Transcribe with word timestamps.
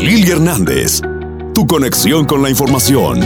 Lili 0.00 0.30
Hernández, 0.30 1.02
tu 1.52 1.66
conexión 1.66 2.24
con 2.24 2.42
la 2.42 2.48
información. 2.48 3.20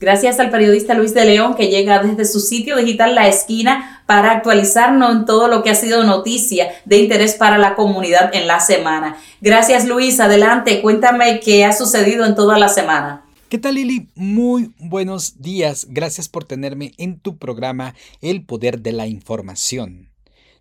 Gracias 0.00 0.40
al 0.40 0.48
periodista 0.48 0.94
Luis 0.94 1.12
de 1.12 1.26
León 1.26 1.56
que 1.56 1.68
llega 1.68 2.02
desde 2.02 2.24
su 2.24 2.40
sitio 2.40 2.74
digital 2.74 3.14
La 3.14 3.28
Esquina 3.28 4.02
para 4.06 4.30
actualizarnos 4.32 5.14
en 5.14 5.24
todo 5.26 5.48
lo 5.48 5.62
que 5.62 5.68
ha 5.68 5.74
sido 5.74 6.04
noticia 6.04 6.68
de 6.86 6.96
interés 6.96 7.34
para 7.34 7.58
la 7.58 7.74
comunidad 7.74 8.34
en 8.34 8.46
la 8.46 8.60
semana. 8.60 9.18
Gracias 9.42 9.84
Luis, 9.84 10.20
adelante, 10.20 10.80
cuéntame 10.80 11.40
qué 11.40 11.66
ha 11.66 11.74
sucedido 11.74 12.24
en 12.24 12.34
toda 12.34 12.58
la 12.58 12.70
semana. 12.70 13.22
¿Qué 13.50 13.58
tal 13.58 13.74
Lili? 13.74 14.08
Muy 14.14 14.72
buenos 14.78 15.42
días. 15.42 15.86
Gracias 15.90 16.30
por 16.30 16.44
tenerme 16.44 16.92
en 16.96 17.18
tu 17.18 17.36
programa 17.36 17.94
El 18.22 18.42
Poder 18.42 18.80
de 18.80 18.92
la 18.92 19.06
Información. 19.06 20.05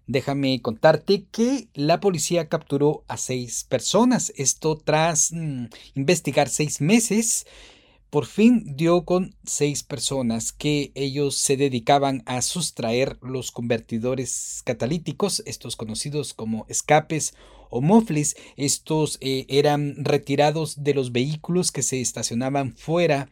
Déjame 0.08 0.62
contarte 0.62 1.26
que 1.32 1.68
la 1.74 2.00
policía 2.00 2.48
capturó 2.48 3.04
a 3.08 3.18
seis 3.18 3.64
personas. 3.64 4.32
Esto 4.36 4.78
tras 4.78 5.32
mm, 5.32 5.66
investigar 5.96 6.50
seis 6.50 6.80
meses 6.80 7.46
por 8.16 8.28
fin 8.28 8.78
dio 8.78 9.04
con 9.04 9.36
seis 9.44 9.84
personas 9.84 10.54
que 10.54 10.92
ellos 10.96 11.36
se 11.36 11.58
dedicaban 11.58 12.24
a 12.26 12.42
sustraer 12.42 13.18
los 13.22 13.52
convertidores 13.52 14.62
catalíticos, 14.64 15.44
estos 15.46 15.76
conocidos 15.76 16.34
como 16.34 16.66
escapes 16.70 17.34
o 17.70 17.82
mofles. 17.82 18.38
Estos 18.56 19.18
eh, 19.20 19.46
eran 19.50 19.96
retirados 19.98 20.84
de 20.84 20.94
los 20.94 21.12
vehículos 21.12 21.74
que 21.74 21.82
se 21.82 22.00
estacionaban 22.00 22.78
fuera 22.78 23.30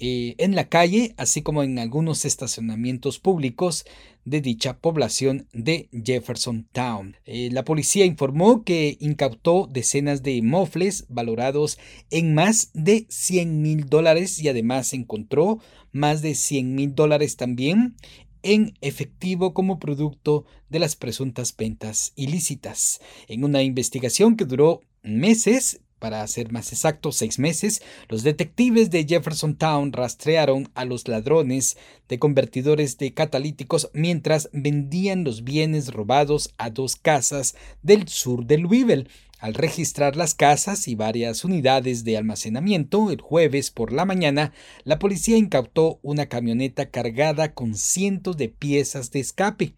eh, 0.00 0.34
en 0.38 0.54
la 0.54 0.68
calle, 0.68 1.14
así 1.16 1.42
como 1.42 1.62
en 1.62 1.78
algunos 1.78 2.24
estacionamientos 2.24 3.18
públicos 3.18 3.84
de 4.24 4.40
dicha 4.40 4.78
población 4.78 5.48
de 5.52 5.88
Jefferson 6.04 6.68
Town. 6.72 7.16
Eh, 7.24 7.48
la 7.52 7.64
policía 7.64 8.04
informó 8.04 8.62
que 8.62 8.96
incautó 9.00 9.68
decenas 9.70 10.22
de 10.22 10.40
mofles 10.42 11.06
valorados 11.08 11.78
en 12.10 12.34
más 12.34 12.70
de 12.74 13.06
100 13.08 13.62
mil 13.62 13.86
dólares 13.86 14.38
y 14.38 14.48
además 14.48 14.92
encontró 14.92 15.58
más 15.92 16.22
de 16.22 16.34
100 16.34 16.74
mil 16.74 16.94
dólares 16.94 17.36
también 17.36 17.96
en 18.42 18.74
efectivo 18.80 19.52
como 19.52 19.78
producto 19.78 20.44
de 20.68 20.78
las 20.78 20.96
presuntas 20.96 21.56
ventas 21.56 22.12
ilícitas. 22.14 23.00
En 23.26 23.44
una 23.44 23.62
investigación 23.62 24.36
que 24.36 24.44
duró 24.44 24.82
meses, 25.02 25.80
para 25.98 26.26
ser 26.26 26.52
más 26.52 26.72
exacto, 26.72 27.12
seis 27.12 27.38
meses, 27.38 27.82
los 28.08 28.22
detectives 28.22 28.90
de 28.90 29.04
Jefferson 29.04 29.56
Town 29.56 29.92
rastrearon 29.92 30.70
a 30.74 30.84
los 30.84 31.08
ladrones 31.08 31.76
de 32.08 32.18
convertidores 32.18 32.98
de 32.98 33.12
catalíticos 33.14 33.90
mientras 33.92 34.48
vendían 34.52 35.24
los 35.24 35.44
bienes 35.44 35.92
robados 35.92 36.54
a 36.58 36.70
dos 36.70 36.96
casas 36.96 37.54
del 37.82 38.08
sur 38.08 38.46
de 38.46 38.58
Louisville. 38.58 39.08
Al 39.40 39.54
registrar 39.54 40.16
las 40.16 40.34
casas 40.34 40.88
y 40.88 40.96
varias 40.96 41.44
unidades 41.44 42.02
de 42.02 42.16
almacenamiento 42.16 43.12
el 43.12 43.20
jueves 43.20 43.70
por 43.70 43.92
la 43.92 44.04
mañana, 44.04 44.52
la 44.82 44.98
policía 44.98 45.36
incautó 45.36 46.00
una 46.02 46.26
camioneta 46.26 46.90
cargada 46.90 47.54
con 47.54 47.76
cientos 47.76 48.36
de 48.36 48.48
piezas 48.48 49.12
de 49.12 49.20
escape. 49.20 49.74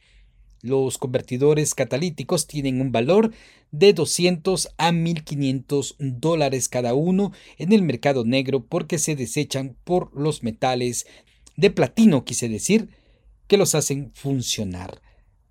Los 0.63 0.99
convertidores 0.99 1.75
catalíticos 1.75 2.47
tienen 2.47 2.81
un 2.81 2.93
valor 2.93 3.33
de 3.71 3.93
200 3.93 4.69
a 4.77 4.93
1500 4.93 5.97
dólares 5.99 6.69
cada 6.69 6.95
uno 6.95 7.33
en 7.57 7.73
el 7.73 7.83
mercado 7.83 8.25
negro 8.25 8.65
porque 8.67 8.99
se 8.99 9.17
desechan 9.17 9.77
por 9.85 10.15
los 10.15 10.43
metales 10.43 11.07
de 11.57 11.71
platino, 11.71 12.25
quise 12.25 12.49
decir, 12.49 12.91
que 13.47 13.57
los 13.57 13.75
hacen 13.75 14.13
funcionar. 14.15 15.01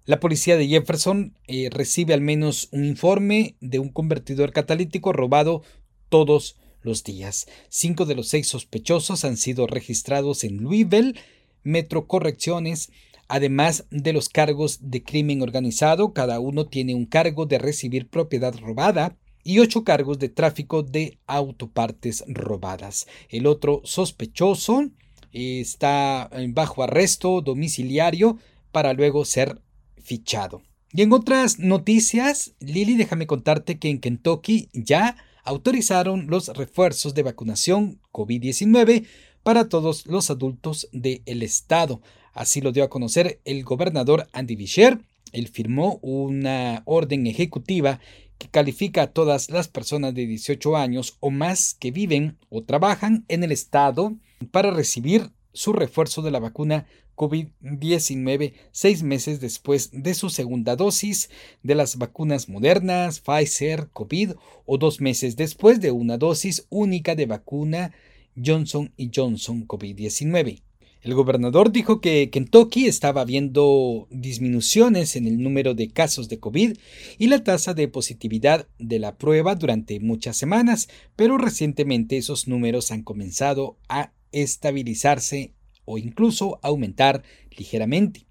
La 0.06 0.20
policía 0.20 0.58
de 0.58 0.68
Jefferson 0.68 1.36
eh, 1.48 1.70
recibe 1.72 2.14
al 2.14 2.22
menos 2.22 2.70
un 2.72 2.86
informe 2.86 3.56
de 3.62 3.80
un 3.80 3.90
convertidor 3.90 4.52
catalítico 4.52 5.14
robado 5.14 5.64
todos 6.10 6.58
los 6.82 7.04
días. 7.04 7.48
Cinco 7.70 8.06
de 8.06 8.16
los 8.16 8.28
seis 8.28 8.48
sospechosos 8.48 9.26
han 9.26 9.38
sido 9.38 9.68
registrados 9.68 10.44
en 10.44 10.58
Louisville, 10.58 11.16
Metro 11.64 12.08
Correcciones, 12.08 12.92
Además 13.30 13.86
de 13.92 14.12
los 14.12 14.28
cargos 14.28 14.80
de 14.82 15.04
crimen 15.04 15.44
organizado, 15.44 16.14
cada 16.14 16.40
uno 16.40 16.66
tiene 16.66 16.96
un 16.96 17.06
cargo 17.06 17.46
de 17.46 17.60
recibir 17.60 18.10
propiedad 18.10 18.58
robada 18.58 19.16
y 19.44 19.60
ocho 19.60 19.84
cargos 19.84 20.18
de 20.18 20.30
tráfico 20.30 20.82
de 20.82 21.20
autopartes 21.28 22.24
robadas. 22.28 23.06
El 23.30 23.46
otro 23.46 23.82
sospechoso 23.84 24.90
está 25.32 26.30
bajo 26.50 26.82
arresto 26.82 27.42
domiciliario 27.42 28.40
para 28.72 28.94
luego 28.94 29.24
ser 29.26 29.62
fichado. 29.98 30.64
Y 30.92 31.04
en 31.04 31.14
otras 31.14 31.60
noticias, 31.60 32.56
Lili, 32.60 32.96
déjame 32.96 33.28
contarte 33.28 33.78
que 33.78 33.90
en 33.90 34.00
Kentucky 34.00 34.70
ya 34.74 35.18
autorizaron 35.44 36.28
los 36.28 36.48
refuerzos 36.50 37.14
de 37.14 37.24
vacunación 37.24 38.02
COVID-19 38.12 39.06
para 39.50 39.68
todos 39.68 40.06
los 40.06 40.30
adultos 40.30 40.88
del 40.92 41.42
estado. 41.42 42.04
Así 42.34 42.62
lo 42.62 42.72
dio 42.72 42.84
a 42.84 42.90
conocer 42.92 43.40
el 43.46 43.64
gobernador 43.64 44.28
Andy 44.32 44.56
Bisher. 44.56 45.00
Él 45.32 45.48
firmó 45.48 45.98
una 46.04 46.84
orden 46.86 47.26
ejecutiva 47.26 48.00
que 48.38 48.48
califica 48.48 49.02
a 49.02 49.12
todas 49.12 49.50
las 49.50 49.68
personas 49.68 50.14
de 50.14 50.28
18 50.28 50.78
años 50.78 51.18
o 51.20 51.32
más 51.32 51.74
que 51.74 51.90
viven 51.90 52.38
o 52.50 52.62
trabajan 52.62 53.26
en 53.28 53.44
el 53.44 53.52
estado 53.52 54.14
para 54.52 54.70
recibir 54.70 55.32
su 55.52 55.74
refuerzo 55.74 56.22
de 56.22 56.30
la 56.30 56.40
vacuna 56.40 56.86
COVID-19 57.16 58.54
seis 58.72 59.02
meses 59.02 59.42
después 59.42 59.90
de 59.92 60.14
su 60.14 60.30
segunda 60.30 60.76
dosis 60.76 61.32
de 61.64 61.74
las 61.74 61.98
vacunas 61.98 62.50
modernas, 62.50 63.20
Pfizer, 63.20 63.90
COVID 63.94 64.34
o 64.68 64.78
dos 64.78 65.02
meses 65.02 65.36
después 65.36 65.82
de 65.82 65.90
una 65.90 66.20
dosis 66.20 66.68
única 66.70 67.16
de 67.16 67.26
vacuna 67.26 67.96
Johnson 68.44 68.92
Johnson 69.14 69.68
COVID-19. 69.68 70.62
El 71.02 71.14
gobernador 71.14 71.72
dijo 71.72 72.02
que 72.02 72.30
Kentucky 72.30 72.86
estaba 72.86 73.24
viendo 73.24 74.08
disminuciones 74.12 75.16
en 75.16 75.28
el 75.28 75.42
número 75.42 75.74
de 75.74 75.90
casos 75.90 76.28
de 76.28 76.40
COVID 76.40 76.76
y 77.18 77.28
la 77.28 77.42
tasa 77.42 77.74
de 77.74 77.88
positividad 77.88 78.68
de 78.80 79.00
la 79.00 79.18
prueba 79.18 79.56
durante 79.56 80.02
muchas 80.02 80.36
semanas, 80.36 80.90
pero 81.16 81.38
recientemente 81.38 82.18
esos 82.18 82.50
números 82.50 82.92
han 82.92 83.04
comenzado 83.04 83.78
a 83.88 84.12
estabilizarse 84.34 85.54
o 85.86 85.98
incluso 85.98 86.60
aumentar 86.64 87.24
ligeramente. 87.58 88.26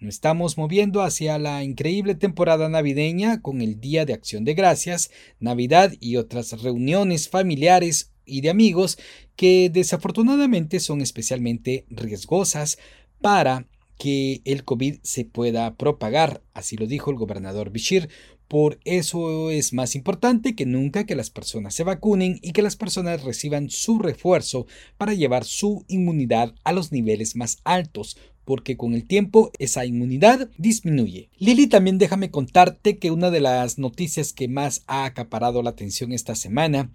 Nos 0.00 0.14
estamos 0.14 0.56
moviendo 0.56 1.02
hacia 1.02 1.38
la 1.38 1.62
increíble 1.62 2.14
temporada 2.14 2.70
navideña 2.70 3.42
con 3.42 3.60
el 3.60 3.80
Día 3.80 4.06
de 4.06 4.14
Acción 4.14 4.44
de 4.44 4.54
Gracias, 4.54 5.10
Navidad 5.40 5.92
y 6.00 6.16
otras 6.16 6.62
reuniones 6.62 7.28
familiares 7.28 8.13
y 8.26 8.40
de 8.40 8.50
amigos 8.50 8.98
que 9.36 9.70
desafortunadamente 9.72 10.80
son 10.80 11.00
especialmente 11.00 11.86
riesgosas 11.90 12.78
para 13.20 13.66
que 13.98 14.42
el 14.44 14.64
COVID 14.64 14.96
se 15.02 15.24
pueda 15.24 15.74
propagar, 15.76 16.42
así 16.52 16.76
lo 16.76 16.86
dijo 16.86 17.10
el 17.10 17.16
gobernador 17.16 17.70
Bishir. 17.70 18.08
Por 18.48 18.78
eso 18.84 19.50
es 19.50 19.72
más 19.72 19.94
importante 19.94 20.54
que 20.54 20.66
nunca 20.66 21.06
que 21.06 21.14
las 21.14 21.30
personas 21.30 21.74
se 21.74 21.84
vacunen 21.84 22.38
y 22.42 22.52
que 22.52 22.62
las 22.62 22.76
personas 22.76 23.22
reciban 23.22 23.70
su 23.70 23.98
refuerzo 23.98 24.66
para 24.98 25.14
llevar 25.14 25.44
su 25.44 25.84
inmunidad 25.88 26.54
a 26.62 26.72
los 26.72 26.92
niveles 26.92 27.36
más 27.36 27.58
altos, 27.64 28.18
porque 28.44 28.76
con 28.76 28.92
el 28.92 29.06
tiempo 29.06 29.50
esa 29.58 29.86
inmunidad 29.86 30.50
disminuye. 30.58 31.30
Lili, 31.38 31.66
también 31.66 31.98
déjame 31.98 32.30
contarte 32.30 32.98
que 32.98 33.10
una 33.10 33.30
de 33.30 33.40
las 33.40 33.78
noticias 33.78 34.32
que 34.32 34.48
más 34.48 34.82
ha 34.86 35.06
acaparado 35.06 35.62
la 35.62 35.70
atención 35.70 36.12
esta 36.12 36.34
semana 36.34 36.92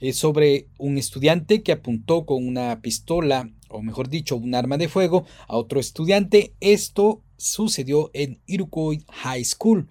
es 0.00 0.16
sobre 0.16 0.68
un 0.78 0.98
estudiante 0.98 1.62
que 1.62 1.72
apuntó 1.72 2.26
con 2.26 2.46
una 2.46 2.80
pistola, 2.80 3.50
o 3.68 3.82
mejor 3.82 4.08
dicho, 4.08 4.36
un 4.36 4.54
arma 4.54 4.78
de 4.78 4.88
fuego, 4.88 5.24
a 5.48 5.56
otro 5.56 5.80
estudiante. 5.80 6.54
Esto 6.60 7.22
sucedió 7.36 8.10
en 8.14 8.40
Iroquois 8.46 9.04
High 9.08 9.44
School. 9.44 9.88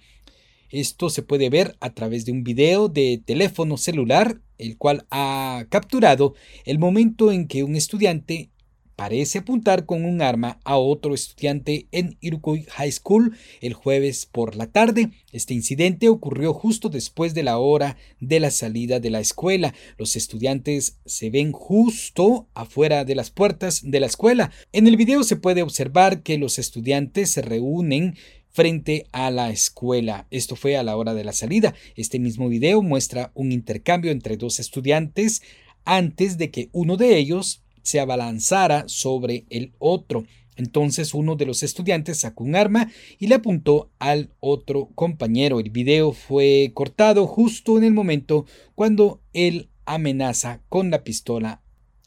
Esto 0.70 1.10
se 1.10 1.22
puede 1.22 1.50
ver 1.50 1.76
a 1.80 1.94
través 1.94 2.26
de 2.26 2.32
un 2.32 2.44
video 2.44 2.90
de 2.90 3.22
teléfono 3.24 3.78
celular, 3.78 4.42
el 4.58 4.78
cual 4.78 5.06
ha 5.10 5.66
capturado 5.70 6.34
el 6.66 6.80
momento 6.80 7.32
en 7.32 7.48
que 7.48 7.64
un 7.64 7.76
estudiante 7.76 8.50
parece 8.96 9.40
apuntar 9.40 9.86
con 9.86 10.06
un 10.06 10.22
arma 10.22 10.60
a 10.64 10.78
otro 10.78 11.14
estudiante 11.14 11.88
en 11.92 12.18
Iroquois 12.22 12.68
High 12.70 12.92
School 12.92 13.38
el 13.62 13.74
jueves 13.74 14.26
por 14.26 14.56
la 14.56 14.68
tarde. 14.68 15.12
Este 15.32 15.54
incidente 15.54 16.10
ocurrió 16.10 16.54
justo 16.54 16.90
después 16.90 17.34
de 17.34 17.44
la 17.44 17.58
hora 17.58 17.98
de 18.20 18.40
la 18.40 18.52
salida 18.52 19.00
de 19.00 19.10
la 19.10 19.20
escuela. 19.20 19.74
Los 19.98 20.16
estudiantes 20.16 20.98
se 21.06 21.30
ven 21.30 21.52
justo 21.52 22.48
afuera 22.54 23.06
de 23.06 23.16
las 23.16 23.32
puertas 23.32 23.82
de 23.84 24.00
la 24.00 24.06
escuela. 24.06 24.52
En 24.72 24.88
el 24.88 24.98
video 24.98 25.24
se 25.24 25.36
puede 25.36 25.62
observar 25.62 26.24
que 26.24 26.38
los 26.38 26.60
estudiantes 26.60 27.32
se 27.32 27.42
reúnen 27.42 28.16
frente 28.56 29.06
a 29.12 29.32
la 29.32 29.50
escuela. 29.50 30.28
Esto 30.32 30.56
fue 30.56 30.78
a 30.78 30.84
la 30.84 30.96
hora 30.96 31.14
de 31.14 31.26
la 31.26 31.34
salida. 31.34 31.76
Este 31.98 32.20
mismo 32.20 32.48
video 32.48 32.82
muestra 32.82 33.32
un 33.36 33.52
intercambio 33.52 34.12
entre 34.12 34.38
dos 34.38 34.62
estudiantes 34.62 35.42
antes 35.84 36.38
de 36.38 36.52
que 36.52 36.70
uno 36.72 36.96
de 36.96 37.18
ellos 37.18 37.65
se 37.86 38.02
abalanzara 38.02 38.84
sobre 38.88 39.46
el 39.50 39.74
otro. 39.80 40.26
Entonces 40.58 41.14
uno 41.14 41.36
de 41.36 41.46
los 41.46 41.64
estudiantes 41.64 42.20
sacó 42.20 42.44
un 42.44 42.56
arma 42.56 42.92
y 43.20 43.28
le 43.28 43.36
apuntó 43.36 43.92
al 44.00 44.32
otro 44.40 44.90
compañero. 44.96 45.60
El 45.60 45.70
video 45.70 46.12
fue 46.12 46.72
cortado 46.74 47.28
justo 47.28 47.78
en 47.78 47.84
el 47.84 47.94
momento 47.94 48.46
cuando 48.74 49.22
él 49.34 49.70
amenaza 49.86 50.62
con 50.68 50.92
la 50.92 51.04
pistola. 51.04 51.62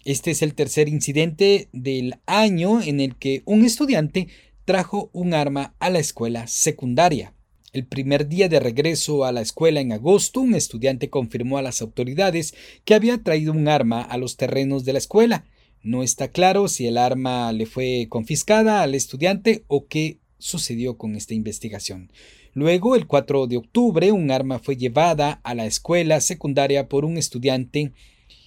Este 0.04 0.30
es 0.30 0.42
el 0.42 0.54
tercer 0.54 0.88
incidente 0.88 1.68
del 1.72 2.16
año 2.26 2.80
en 2.80 3.00
el 3.00 3.16
que 3.16 3.42
un 3.44 3.64
estudiante 3.64 4.28
trajo 4.64 5.10
un 5.12 5.34
arma 5.34 5.74
a 5.78 5.90
la 5.90 5.98
escuela 5.98 6.46
secundaria. 6.46 7.34
El 7.74 7.86
primer 7.86 8.28
día 8.28 8.48
de 8.48 8.60
regreso 8.60 9.26
a 9.26 9.32
la 9.32 9.42
escuela 9.42 9.80
en 9.80 9.92
agosto, 9.92 10.40
un 10.40 10.54
estudiante 10.54 11.10
confirmó 11.10 11.58
a 11.58 11.62
las 11.62 11.82
autoridades 11.82 12.54
que 12.86 12.94
había 12.94 13.22
traído 13.22 13.52
un 13.52 13.68
arma 13.68 14.00
a 14.00 14.16
los 14.16 14.38
terrenos 14.38 14.86
de 14.86 14.94
la 14.94 14.98
escuela. 14.98 15.44
No 15.82 16.02
está 16.02 16.28
claro 16.28 16.68
si 16.68 16.86
el 16.86 16.98
arma 16.98 17.52
le 17.52 17.66
fue 17.66 18.06
confiscada 18.08 18.82
al 18.82 18.94
estudiante 18.94 19.64
o 19.68 19.86
qué 19.86 20.18
sucedió 20.38 20.96
con 20.96 21.16
esta 21.16 21.34
investigación. 21.34 22.10
Luego, 22.54 22.96
el 22.96 23.06
4 23.06 23.46
de 23.46 23.56
octubre, 23.56 24.10
un 24.12 24.30
arma 24.30 24.58
fue 24.58 24.76
llevada 24.76 25.40
a 25.44 25.54
la 25.54 25.66
escuela 25.66 26.20
secundaria 26.20 26.88
por 26.88 27.04
un 27.04 27.16
estudiante 27.16 27.92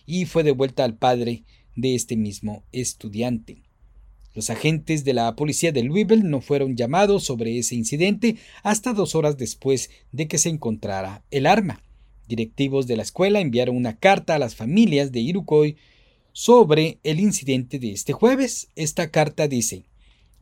y 0.06 0.25
fue 0.25 0.44
devuelta 0.44 0.83
al 0.83 0.95
padre 0.95 1.44
de 1.75 1.95
este 1.95 2.18
mismo 2.18 2.63
estudiante. 2.72 3.63
Los 4.33 4.50
agentes 4.50 5.04
de 5.04 5.13
la 5.13 5.36
policía 5.36 5.72
de 5.72 5.83
Louisville 5.83 6.24
no 6.24 6.42
fueron 6.42 6.78
llamados 6.78 7.24
sobre 7.24 7.57
ese 7.57 7.75
incidente 7.75 8.38
hasta 8.63 8.94
dos 8.94 9.13
horas 9.16 9.38
después 9.38 9.89
de 10.12 10.28
que 10.28 10.38
se 10.38 10.50
encontrara 10.50 11.24
el 11.31 11.45
arma. 11.45 11.83
Directivos 12.28 12.88
de 12.88 12.95
la 12.95 13.04
escuela 13.04 13.42
enviaron 13.42 13.75
una 13.75 13.98
carta 13.98 14.36
a 14.36 14.39
las 14.39 14.56
familias 14.56 15.12
de 15.12 15.19
Iroquois 15.19 15.75
sobre 16.33 17.00
el 17.04 17.19
incidente 17.19 17.80
de 17.80 17.92
este 17.92 18.13
jueves. 18.13 18.69
Esta 18.75 19.12
carta 19.12 19.48
dice 19.48 19.83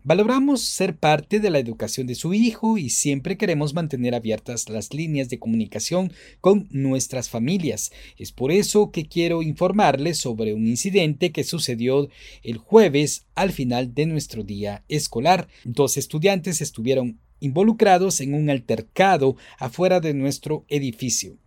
Valoramos 0.02 0.62
ser 0.62 0.96
parte 0.96 1.42
de 1.42 1.50
la 1.50 1.60
educación 1.60 2.08
de 2.08 2.16
su 2.16 2.34
hijo 2.34 2.78
y 2.78 2.90
siempre 2.90 3.38
queremos 3.38 3.74
mantener 3.74 4.16
abiertas 4.16 4.70
las 4.70 4.94
líneas 4.94 5.28
de 5.28 5.40
comunicación 5.40 6.14
con 6.40 6.70
nuestras 6.72 7.30
familias. 7.30 7.92
Es 8.18 8.32
por 8.32 8.54
eso 8.54 8.92
que 8.92 9.08
quiero 9.08 9.42
informarles 9.42 10.18
sobre 10.18 10.54
un 10.54 10.68
incidente 10.68 11.32
que 11.32 11.44
sucedió 11.44 12.08
el 12.44 12.58
jueves 12.58 13.26
al 13.36 13.52
final 13.52 13.94
de 13.94 14.06
nuestro 14.06 14.44
día 14.44 14.86
escolar. 14.88 15.50
Dos 15.66 15.98
estudiantes 15.98 16.62
estuvieron 16.62 17.20
involucrados 17.42 18.22
en 18.22 18.34
un 18.34 18.50
altercado 18.50 19.36
afuera 19.58 20.00
de 20.00 20.14
nuestro 20.14 20.66
edificio. 20.70 21.38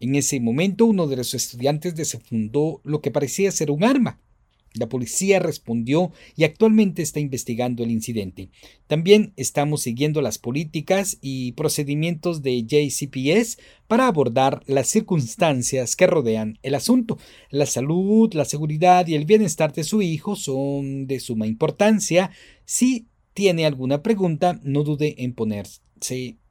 En 0.00 0.14
ese 0.14 0.40
momento 0.40 0.86
uno 0.86 1.06
de 1.06 1.16
los 1.16 1.34
estudiantes 1.34 1.94
desenfundó 1.94 2.80
lo 2.84 3.00
que 3.00 3.10
parecía 3.10 3.50
ser 3.50 3.70
un 3.70 3.84
arma. 3.84 4.20
La 4.74 4.88
policía 4.88 5.38
respondió 5.38 6.10
y 6.36 6.42
actualmente 6.42 7.00
está 7.00 7.20
investigando 7.20 7.84
el 7.84 7.92
incidente. 7.92 8.50
También 8.88 9.32
estamos 9.36 9.82
siguiendo 9.82 10.20
las 10.20 10.38
políticas 10.38 11.16
y 11.20 11.52
procedimientos 11.52 12.42
de 12.42 12.64
JCPS 12.64 13.58
para 13.86 14.08
abordar 14.08 14.64
las 14.66 14.88
circunstancias 14.88 15.94
que 15.94 16.08
rodean 16.08 16.58
el 16.62 16.74
asunto. 16.74 17.18
La 17.50 17.66
salud, 17.66 18.34
la 18.34 18.44
seguridad 18.44 19.06
y 19.06 19.14
el 19.14 19.26
bienestar 19.26 19.72
de 19.72 19.84
su 19.84 20.02
hijo 20.02 20.34
son 20.34 21.06
de 21.06 21.20
suma 21.20 21.46
importancia. 21.46 22.32
Si 22.64 23.06
tiene 23.34 23.66
alguna 23.66 24.02
pregunta, 24.02 24.58
no 24.62 24.84
dude 24.84 25.16
en 25.18 25.34
ponerse 25.34 25.84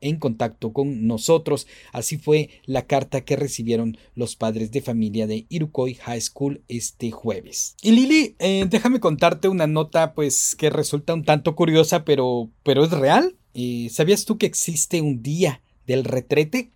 en 0.02 0.18
contacto 0.18 0.74
con 0.74 1.08
nosotros. 1.08 1.68
Así 1.92 2.18
fue 2.18 2.50
la 2.66 2.86
carta 2.86 3.22
que 3.22 3.36
recibieron 3.36 3.98
los 4.16 4.36
padres 4.36 4.72
de 4.72 4.82
familia 4.82 5.28
de 5.28 5.46
Iroquois 5.50 6.00
High 6.00 6.22
School 6.22 6.64
este 6.68 7.12
jueves. 7.12 7.76
Y 7.82 7.92
Lili, 7.92 8.36
eh, 8.40 8.66
déjame 8.70 9.00
contarte 9.00 9.48
una 9.48 9.68
nota 9.68 10.14
pues 10.14 10.56
que 10.56 10.70
resulta 10.70 11.14
un 11.14 11.24
tanto 11.24 11.56
curiosa, 11.56 12.04
pero, 12.04 12.50
pero 12.64 12.84
es 12.84 12.92
real. 12.92 13.36
Eh, 13.54 13.88
¿Sabías 13.92 14.26
tú 14.26 14.38
que 14.38 14.46
existe 14.46 15.02
un 15.02 15.22
día 15.22 15.62
del 15.86 16.04
retrete? 16.04 16.72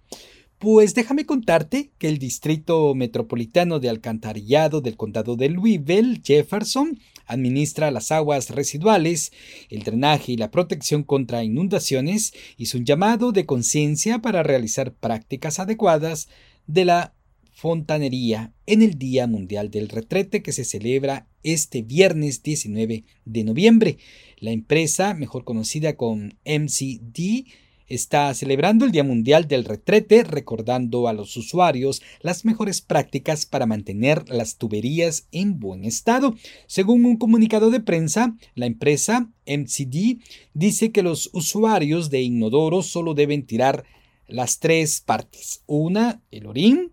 Pues 0.59 0.95
déjame 0.95 1.25
contarte 1.25 1.92
que 2.00 2.07
el 2.07 2.18
Distrito 2.18 2.95
Metropolitano 2.95 3.80
de 3.80 3.89
Alcantarillado 3.89 4.81
del 4.81 4.98
Condado 4.98 5.36
de 5.36 5.50
Louisville, 5.50 6.19
Jefferson, 6.24 7.00
administra 7.27 7.91
las 7.91 8.12
aguas 8.12 8.50
residuales, 8.50 9.31
el 9.69 9.83
drenaje 9.83 10.31
y 10.31 10.38
la 10.38 10.51
protección 10.51 11.03
contra 11.03 11.44
inundaciones, 11.44 12.33
hizo 12.57 12.77
un 12.77 12.85
llamado 12.85 13.31
de 13.31 13.45
conciencia 13.45 14.19
para 14.19 14.44
realizar 14.44 14.94
prácticas 14.94 15.59
adecuadas 15.59 16.29
de 16.65 16.85
la 16.85 17.13
fontanería 17.57 18.53
en 18.68 18.83
el 18.83 19.00
Día 19.00 19.25
Mundial 19.25 19.71
del 19.71 19.89
Retrete 19.89 20.44
que 20.44 20.51
se 20.51 20.63
celebra 20.63 21.27
este 21.41 21.81
viernes 21.81 22.44
19 22.44 23.03
de 23.25 23.44
noviembre. 23.44 23.97
La 24.38 24.51
empresa, 24.51 25.15
mejor 25.15 25.44
conocida 25.44 25.95
como 25.95 26.30
MCD, 26.45 27.47
está 27.88 28.34
celebrando 28.34 28.86
el 28.86 28.92
Día 28.92 29.04
Mundial 29.04 29.48
del 29.48 29.66
Retrete, 29.66 30.24
recordando 30.24 31.07
a 31.07 31.13
los 31.13 31.36
usuarios 31.38 32.01
las 32.22 32.45
mejores 32.45 32.81
prácticas 32.81 33.45
para 33.45 33.66
mantener 33.66 34.28
las 34.30 34.57
tuberías 34.57 35.28
en 35.31 35.60
buen 35.60 35.86
estado. 35.86 36.36
Según 36.68 37.06
un 37.06 37.18
comunicado 37.18 37.72
de 37.72 37.80
prensa, 37.80 38.36
la 38.56 38.66
empresa 38.66 39.30
MCD 39.45 40.19
dice 40.54 40.92
que 40.92 41.04
los 41.04 41.30
usuarios 41.34 42.10
de 42.10 42.22
inodoro 42.22 42.81
solo 42.81 43.13
deben 43.13 43.45
tirar 43.45 43.86
las 44.28 44.60
tres 44.60 45.01
partes. 45.01 45.63
Una, 45.66 46.22
el 46.31 46.48
orín, 46.48 46.92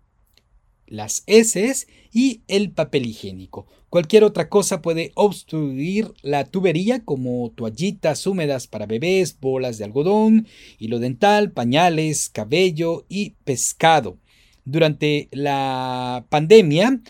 las 0.87 1.23
heces 1.27 1.87
y 2.11 2.41
el 2.47 2.71
papel 2.71 3.05
higiénico. 3.05 3.67
Cualquier 3.89 4.23
otra 4.23 4.49
cosa 4.49 4.81
puede 4.81 5.11
obstruir 5.15 6.13
la 6.21 6.43
tubería 6.43 7.03
como 7.05 7.51
toallitas 7.51 8.27
húmedas 8.27 8.67
para 8.67 8.85
bebés, 8.85 9.39
bolas 9.39 9.77
de 9.77 9.85
algodón, 9.85 10.47
hilo 10.79 10.99
dental, 10.99 11.51
pañales, 11.51 12.29
cabello 12.29 13.05
y 13.07 13.31
pescado. 13.45 14.17
Durante 14.65 15.29
la 15.31 16.25
pandemia, 16.29 17.01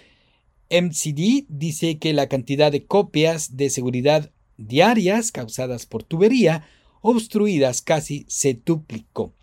MCD 0.70 1.46
dice 1.48 1.98
que 1.98 2.14
la 2.14 2.28
cantidad 2.28 2.72
de 2.72 2.86
copias 2.86 3.56
de 3.58 3.70
seguridad 3.70 4.32
diarias 4.58 5.32
causadas 5.32 5.86
por 5.86 6.04
tubería 6.04 6.68
obstruidas 7.02 7.82
casi 7.82 8.26
se 8.28 8.60
duplicó. 8.66 9.34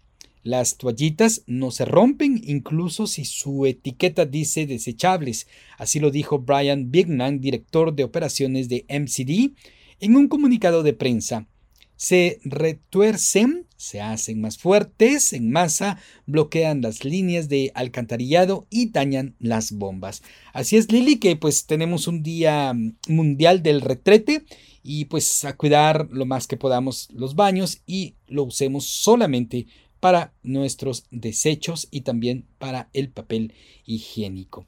Las 0.45 0.77
toallitas 0.77 1.43
no 1.47 1.71
se 1.71 1.85
rompen 1.85 2.43
incluso 2.45 3.07
si 3.07 3.25
su 3.25 3.65
etiqueta 3.65 4.27
dice 4.27 4.67
desechables, 4.67 5.47
así 5.79 6.01
lo 6.01 6.11
dijo 6.11 6.41
Brian 6.41 6.91
Bignan, 6.91 7.41
director 7.41 7.95
de 7.95 8.03
operaciones 8.03 8.69
de 8.69 8.85
MCD, 8.89 9.55
en 10.01 10.17
un 10.17 10.27
comunicado 10.27 10.83
de 10.83 10.95
prensa. 10.95 11.47
Se 11.95 12.41
retuercen, 12.43 13.69
se 13.77 14.01
hacen 14.01 14.41
más 14.41 14.59
fuertes 14.59 15.33
en 15.33 15.53
masa, 15.53 16.01
bloquean 16.27 16.81
las 16.81 17.05
líneas 17.05 17.49
de 17.49 17.71
alcantarillado 17.77 18.67
y 18.69 18.91
dañan 18.91 19.37
las 19.39 19.71
bombas. 19.71 20.25
Así 20.53 20.77
es, 20.77 20.91
Lili, 20.91 21.21
que 21.21 21.37
pues 21.37 21.67
tenemos 21.67 22.09
un 22.09 22.25
día 22.25 22.75
mundial 23.07 23.63
del 23.63 23.81
retrete 23.81 24.45
y 24.83 25.05
pues 25.05 25.45
a 25.45 25.57
cuidar 25.57 26.09
lo 26.11 26.27
más 26.27 26.49
que 26.49 26.57
podamos 26.57 27.09
los 27.13 27.37
baños 27.37 27.83
y 27.87 28.17
lo 28.27 28.43
usemos 28.43 28.87
solamente 28.87 29.69
para 30.03 30.35
nuestros 30.43 31.07
desechos 31.13 31.87
y 31.93 32.01
también 32.01 32.45
para 32.59 32.91
el 32.93 33.09
papel 33.09 33.55
higiénico. 33.87 34.67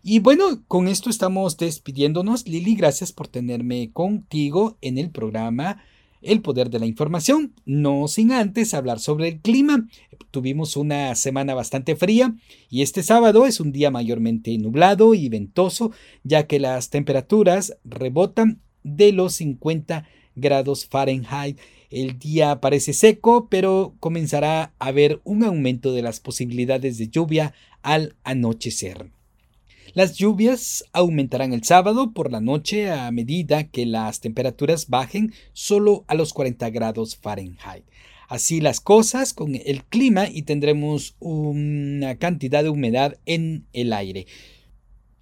Y 0.00 0.20
bueno, 0.20 0.62
con 0.68 0.86
esto 0.86 1.10
estamos 1.10 1.56
despidiéndonos. 1.56 2.46
Lili, 2.46 2.76
gracias 2.76 3.12
por 3.12 3.26
tenerme 3.26 3.90
contigo 3.92 4.78
en 4.80 4.98
el 4.98 5.10
programa 5.10 5.82
El 6.22 6.40
Poder 6.40 6.70
de 6.70 6.78
la 6.78 6.86
Información. 6.86 7.52
No 7.64 8.06
sin 8.06 8.30
antes 8.30 8.72
hablar 8.72 9.00
sobre 9.00 9.26
el 9.26 9.40
clima. 9.40 9.88
Tuvimos 10.30 10.76
una 10.76 11.16
semana 11.16 11.54
bastante 11.54 11.96
fría 11.96 12.36
y 12.68 12.82
este 12.82 13.02
sábado 13.02 13.46
es 13.46 13.58
un 13.58 13.72
día 13.72 13.90
mayormente 13.90 14.56
nublado 14.56 15.14
y 15.14 15.28
ventoso, 15.28 15.90
ya 16.22 16.46
que 16.46 16.60
las 16.60 16.90
temperaturas 16.90 17.76
rebotan 17.82 18.60
de 18.84 19.10
los 19.10 19.34
50 19.34 20.06
grados 20.36 20.86
Fahrenheit 20.86 21.58
el 21.90 22.18
día 22.18 22.60
parece 22.60 22.92
seco, 22.92 23.48
pero 23.50 23.94
comenzará 23.98 24.72
a 24.78 24.86
haber 24.86 25.20
un 25.24 25.42
aumento 25.42 25.92
de 25.92 26.02
las 26.02 26.20
posibilidades 26.20 26.98
de 26.98 27.08
lluvia 27.08 27.52
al 27.82 28.14
anochecer. 28.22 29.10
Las 29.92 30.16
lluvias 30.16 30.84
aumentarán 30.92 31.52
el 31.52 31.64
sábado 31.64 32.12
por 32.12 32.30
la 32.30 32.40
noche 32.40 32.90
a 32.90 33.10
medida 33.10 33.64
que 33.64 33.86
las 33.86 34.20
temperaturas 34.20 34.88
bajen 34.88 35.32
solo 35.52 36.04
a 36.06 36.14
los 36.14 36.32
40 36.32 36.70
grados 36.70 37.16
Fahrenheit. 37.16 37.84
Así 38.28 38.60
las 38.60 38.78
cosas 38.78 39.34
con 39.34 39.56
el 39.56 39.82
clima 39.82 40.28
y 40.28 40.42
tendremos 40.42 41.16
una 41.18 42.14
cantidad 42.18 42.62
de 42.62 42.70
humedad 42.70 43.18
en 43.26 43.66
el 43.72 43.92
aire. 43.92 44.28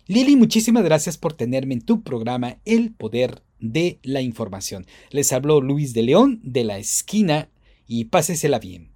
Lili, 0.06 0.36
muchísimas 0.36 0.84
gracias 0.84 1.16
por 1.16 1.32
tenerme 1.32 1.74
en 1.74 1.80
tu 1.80 2.02
programa 2.02 2.58
El 2.66 2.92
Poder 2.92 3.42
de 3.60 3.98
la 4.02 4.20
información. 4.20 4.86
Les 5.10 5.32
habló 5.32 5.60
Luis 5.60 5.94
de 5.94 6.02
León 6.02 6.40
de 6.42 6.64
la 6.64 6.78
esquina 6.78 7.48
y 7.86 8.06
pásesela 8.06 8.58
bien. 8.58 8.92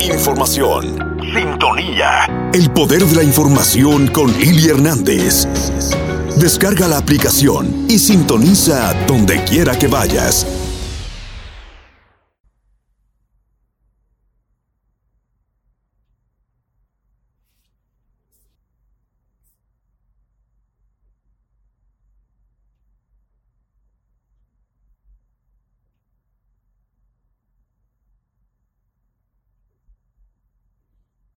Información. 0.00 1.18
Sintonía. 1.34 2.50
El 2.52 2.70
poder 2.72 3.04
de 3.04 3.16
la 3.16 3.22
información 3.22 4.08
con 4.08 4.32
Lili 4.38 4.68
Hernández. 4.68 5.46
Descarga 6.38 6.88
la 6.88 6.98
aplicación 6.98 7.86
y 7.88 7.98
sintoniza 7.98 8.94
donde 9.06 9.42
quiera 9.44 9.78
que 9.78 9.86
vayas 9.86 10.61